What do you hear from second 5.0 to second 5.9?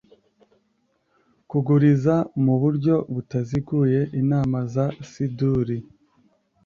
Siduri